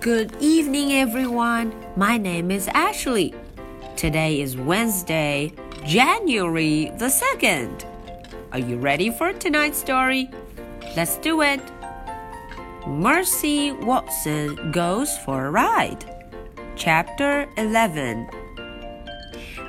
[0.00, 1.74] Good evening, everyone.
[1.96, 3.34] My name is Ashley.
[3.96, 5.52] Today is Wednesday,
[5.86, 7.84] January the 2nd.
[8.52, 10.30] Are you ready for tonight's story?
[10.96, 11.60] Let's do it.
[12.86, 16.04] Mercy Watson Goes for a Ride.
[16.76, 18.43] Chapter 11.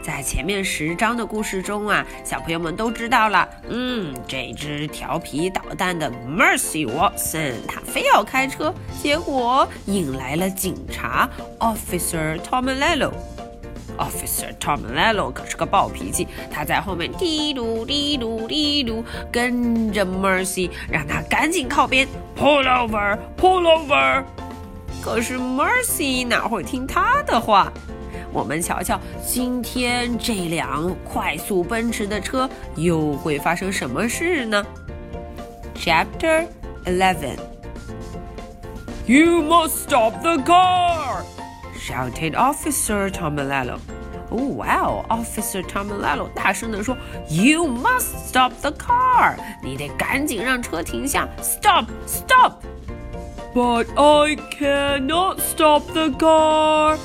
[0.05, 11.27] 在前面十章的故事中啊，小朋友们都知道了，嗯，这只调皮捣蛋的 Mercy Watson，他非要开车，结果引来了警察
[11.57, 13.13] Officer Tom Lello。
[13.97, 24.23] Officer Tom Lello 可是个暴脾气，他在后面滴噜滴噜滴噜跟着 Mercy，让他赶紧靠边，Pull over，Pull over。
[25.01, 27.73] 可是 Mercy 哪会听他的话？
[28.35, 34.61] 我们瞧瞧今天这辆快速奔驰的车又会发生什么事呢
[35.73, 36.45] ？Chapter
[36.83, 37.37] Eleven.
[39.05, 41.23] You must stop the car!
[41.79, 43.79] shouted Officer Tomilello.
[44.29, 45.05] Oh wow!
[45.09, 46.97] Officer Tomilello 大声地说
[47.29, 49.37] ：“You must stop the car！
[49.63, 51.85] 你得赶紧让车停下！Stop!
[52.05, 52.55] Stop!”
[53.53, 56.97] But I cannot stop the car!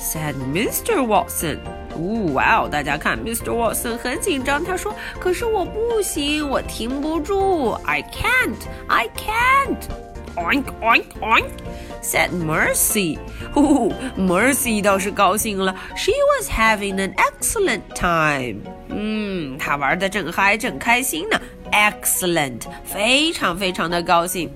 [0.00, 1.04] said Mr.
[1.06, 1.58] Watson.
[1.94, 2.68] 哦，哇哦！
[2.70, 3.52] 大家看，Mr.
[3.52, 4.64] Watson 很紧张。
[4.64, 7.72] 他说：“可是我不行，我停不住。
[7.84, 8.56] I can't,
[8.88, 9.78] I can't.
[10.34, 11.50] Oink, oink, oink.
[12.02, 13.18] Said Mercy.
[13.54, 15.76] 哦，Mercy 倒是高兴了。
[15.94, 18.62] She was having an excellent time.
[18.88, 21.38] 嗯，她玩的正嗨，正开心呢。
[21.70, 24.50] Excellent，非常非常的高兴。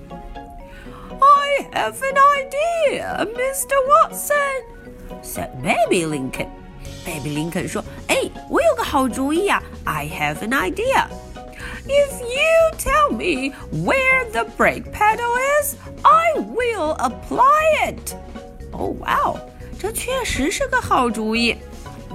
[1.19, 3.75] I have an idea, Mr.
[3.87, 4.70] Watson
[5.21, 6.47] said Baby Lincoln.
[7.05, 8.17] Baby Lincoln 说：“哎，
[8.49, 9.61] 我有个好主意呀！
[9.85, 11.07] I have an idea.
[11.85, 18.15] If you tell me where the brake pedal is, I will apply it.
[18.71, 19.37] Oh wow，
[19.79, 21.55] 这确实是个好主意。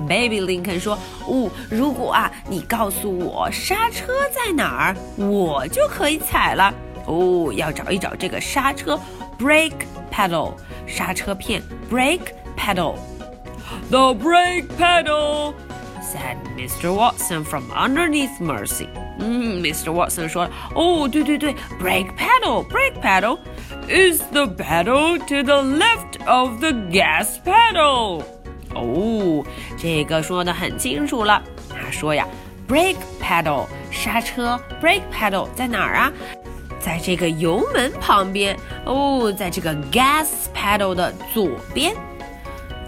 [0.08, 6.72] Baby Lincoln 说：“哦，如果啊，你告诉我刹车在哪儿，我就可以踩了。
[7.06, 8.98] 哦，要找一找这个刹车，
[9.38, 10.52] brake pedal，
[10.86, 12.32] 刹车片，brake。”
[12.66, 12.98] pedal.
[13.90, 15.54] The brake pedal,
[16.02, 16.94] said Mr.
[16.94, 18.88] Watson from underneath Mercy.
[19.18, 19.92] 嗯，Mr.
[19.92, 23.38] Watson 说：“哦，对对对，brake pedal, brake pedal
[23.88, 28.22] is the pedal to the left of the gas pedal。”
[28.74, 29.44] 哦，
[29.78, 31.42] 这个说的很清楚了。
[31.68, 32.26] 他说呀，
[32.66, 36.12] brake pedal 刹车，brake pedal 在哪儿啊？
[36.80, 41.94] 在这个油门旁边哦，在这个 gas pedal 的左边。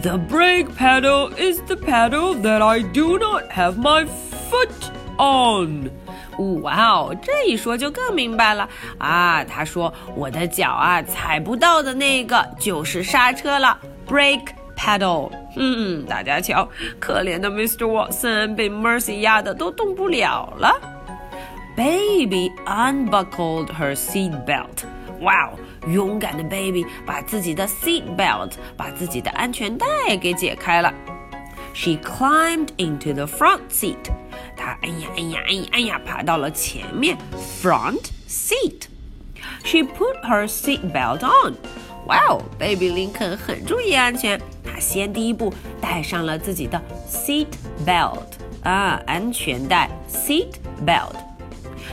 [0.02, 4.08] The brake pedal is the pedal that I do not have my
[4.50, 5.90] foot on.
[6.62, 9.44] 哇哦，这一说就更明白了啊！
[9.44, 13.78] 他说我的脚啊踩不到的那个就是刹车了
[14.08, 15.30] ，brake pedal。
[15.58, 17.86] 嗯，大家瞧，可怜的 Mr.
[17.86, 20.74] Watson 被 Mercy 压得都动不了了。
[21.79, 24.85] Baby unbuckled her seat belt.
[25.21, 25.59] 哇哦！
[25.89, 30.93] 勇敢的 baby 把自己的 seat belt 把自己的安全带给解开了。
[31.73, 33.97] She climbed into the front seat。
[34.57, 37.17] 她哎呀哎呀哎呀哎呀爬到了前面
[37.61, 41.55] front seat。She put her seat belt on。
[42.07, 47.49] 哇哦，baby 林肯很注意安全，他先第一步带上了自己的 seat
[47.87, 48.25] belt
[48.63, 50.53] 啊，安全带 seat
[50.87, 51.15] belt。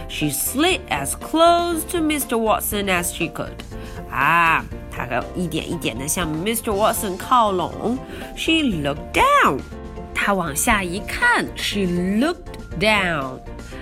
[0.07, 2.37] She slid as close to Mr.
[2.37, 3.53] Watson as she could.
[4.11, 6.71] 啊，她一点一点的向 Mr.
[6.73, 7.97] Watson 靠拢。
[8.35, 9.59] She looked down，
[10.13, 11.45] 她往下一看。
[11.55, 13.39] She looked down，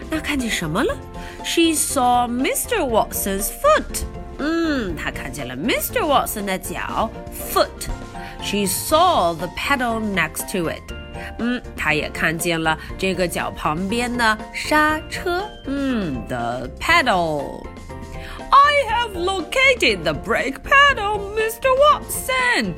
[0.09, 0.95] 那看见什么了？
[1.43, 2.79] She saw Mr.
[2.79, 4.03] Watson's foot。
[4.37, 6.01] 嗯，她看见了 Mr.
[6.01, 7.09] Watson 的脚，
[7.53, 10.92] foot。She saw the pedal next to it。
[11.39, 15.47] 嗯，她也看见了这个脚旁边的刹车。
[15.65, 21.69] 嗯，the pedal。I have located the brake pedal, Mr.
[21.77, 22.73] Watson.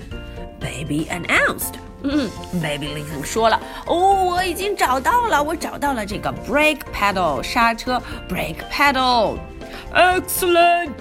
[0.60, 1.76] Baby announced.
[2.04, 2.30] 嗯，
[2.62, 10.92] Baby 林肯说了，哦，我已经找到了，我找到了这个 brake pedal 刹车 brake pedal。Excellent,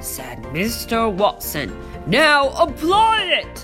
[0.00, 1.08] said Mr.
[1.08, 1.70] Watson.
[2.06, 3.60] Now apply it.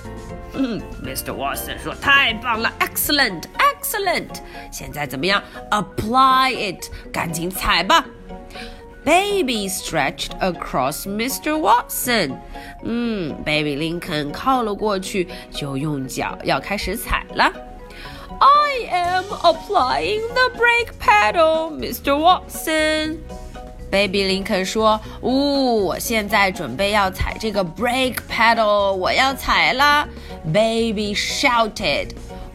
[0.55, 1.33] 嗯，Mr.
[1.35, 4.41] Watson 说太棒了，excellent, excellent。
[4.71, 5.43] 现在怎么样？
[5.71, 8.05] Apply it，赶紧踩吧。
[9.05, 11.59] Baby stretched across Mr.
[11.59, 12.37] Watson。
[12.85, 17.53] 嗯，Baby Lincoln 靠了过去，就用脚要开始踩了。
[18.41, 22.17] I am applying the brake pedal, Mr.
[22.17, 23.19] Watson.
[23.91, 30.09] Baby 林肯说：“呜、哦，我现在准备要踩这个 brake pedal，我要踩啦。”
[30.53, 32.09] Baby shouted,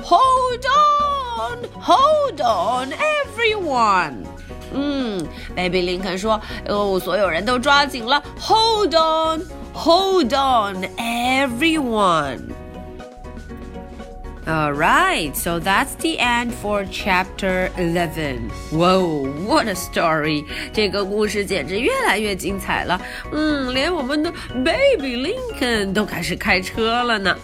[0.04, 4.26] "Hold on, hold on, everyone!"
[4.74, 5.26] 嗯，
[5.56, 9.42] Baby 林肯说：“哦，所有人都抓紧了，Hold on,
[9.74, 12.53] hold on, everyone!"
[14.48, 18.50] Alright, so that's the end for chapter eleven.
[18.72, 20.46] Whoa, what a story!
[20.74, 23.00] 这个故事简直越来越精彩了。
[23.32, 27.36] 嗯，连我们的 Baby Lincoln 都开始开车了呢。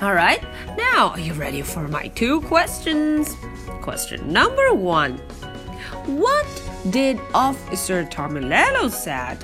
[0.00, 0.40] Alright,
[0.76, 3.34] now are you ready for my two questions?
[3.80, 5.18] Question number one.
[6.06, 6.46] What
[6.90, 9.36] did Officer Tomilello said?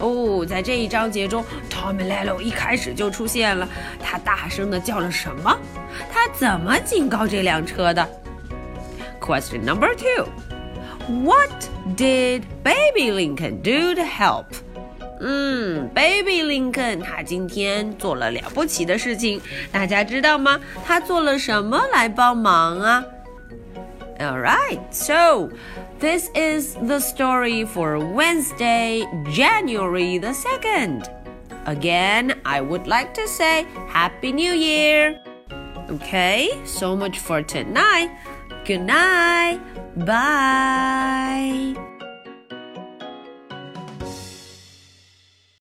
[0.00, 3.68] 哦，在这一章节中，Tomilello 一开始就出现了，
[4.02, 5.56] 他大声的叫了什么？
[6.12, 8.08] 他怎么警告这辆车的？
[9.20, 10.26] Question number two.
[11.08, 14.46] What did Baby Lincoln do to help?
[15.20, 20.58] 嗯，Baby Lincoln 他今天做了了不起的事情，大家知道吗？
[20.86, 23.04] 他做了什么来帮忙啊？
[24.18, 25.48] All right, so
[25.98, 31.04] this is the story for Wednesday, January the 2nd.
[31.66, 35.16] Again, I would like to say Happy New Year.
[35.89, 38.09] Okay, so much for tonight.
[38.65, 39.59] Good night.
[39.95, 41.75] Bye.